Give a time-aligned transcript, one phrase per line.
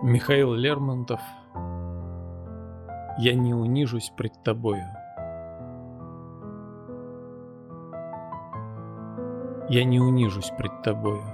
[0.00, 1.20] Михаил Лермонтов
[3.18, 4.84] Я не унижусь пред тобою
[9.68, 11.24] Я не унижусь пред тобою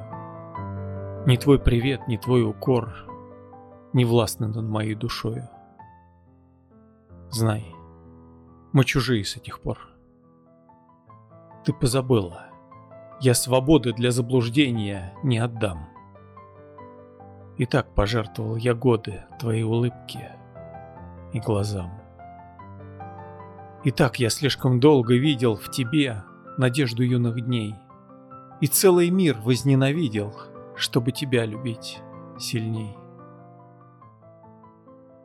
[1.26, 2.88] Ни твой привет, ни твой укор
[3.92, 5.46] Не властны над моей душою
[7.28, 7.66] Знай,
[8.72, 9.78] мы чужие с этих пор
[11.66, 12.46] Ты позабыла.
[13.20, 15.93] Я свободы для заблуждения не отдам
[17.56, 20.30] и так пожертвовал я годы твоей улыбки
[21.32, 21.90] и глазам.
[23.84, 26.24] И так я слишком долго видел в тебе
[26.56, 27.74] надежду юных дней,
[28.60, 30.32] И целый мир возненавидел,
[30.76, 31.98] чтобы тебя любить
[32.38, 32.96] сильней.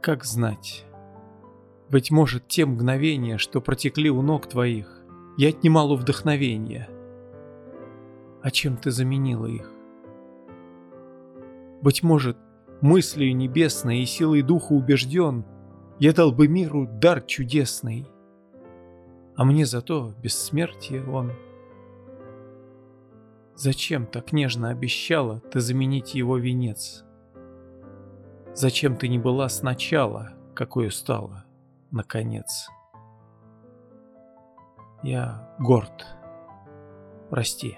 [0.01, 0.85] Как знать,
[1.89, 5.03] быть может, те мгновения, что протекли у ног твоих,
[5.37, 6.89] Я отнимал у вдохновения,
[8.41, 9.71] а чем ты заменила их?
[11.81, 12.37] Быть может,
[12.81, 15.45] мыслью небесной и силой духа убежден,
[15.99, 18.07] Я дал бы миру дар чудесный,
[19.35, 21.33] А мне зато бессмертие он.
[23.55, 27.03] Зачем так нежно обещала ты заменить его венец?
[28.53, 31.45] Зачем ты не была сначала, какой стала,
[31.91, 32.69] наконец?
[35.03, 36.05] Я горд.
[37.29, 37.77] Прости.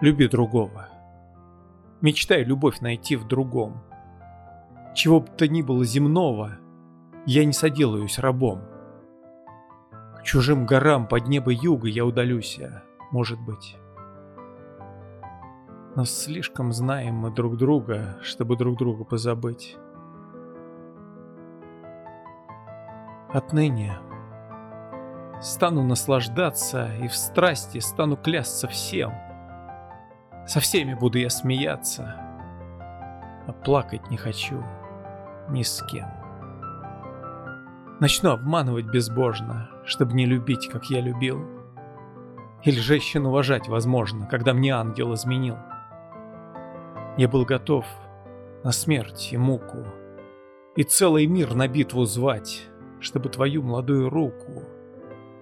[0.00, 0.88] Люби другого.
[2.00, 3.82] Мечтай любовь найти в другом.
[4.94, 6.58] Чего бы то ни было земного,
[7.26, 8.62] я не соделаюсь рабом.
[10.16, 12.60] К чужим горам под небо юга я удалюсь,
[13.10, 13.76] может быть.
[15.96, 19.76] Но слишком знаем мы друг друга, чтобы друг друга позабыть.
[23.32, 23.98] Отныне
[25.42, 29.12] стану наслаждаться и в страсти стану клясться всем—
[30.48, 32.14] со всеми буду я смеяться,
[33.46, 34.64] а плакать не хочу
[35.50, 36.08] ни с кем.
[38.00, 41.44] Начну обманывать безбожно, чтобы не любить, как я любил.
[42.64, 45.56] Или женщин уважать возможно, когда мне ангел изменил.
[47.18, 47.84] Я был готов
[48.64, 49.84] на смерть и муку,
[50.76, 52.68] И целый мир на битву звать,
[53.00, 54.62] Чтобы твою молодую руку,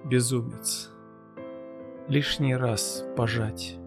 [0.04, 0.90] безумец,
[2.08, 3.78] Лишний раз пожать.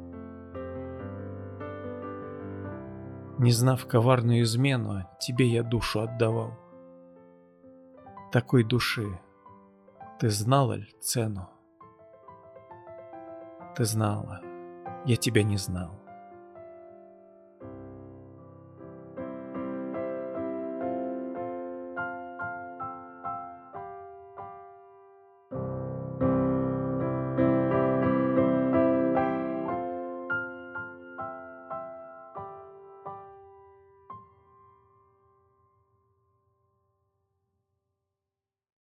[3.39, 6.51] Не знав коварную измену, тебе я душу отдавал.
[8.33, 9.17] Такой души
[10.19, 11.49] ты знала ль цену?
[13.77, 14.41] Ты знала,
[15.05, 15.91] я тебя не знал.